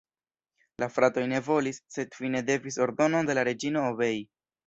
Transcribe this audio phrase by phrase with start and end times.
[0.83, 4.19] La fratoj ne volis, sed fine devis ordonon de la reĝino obei.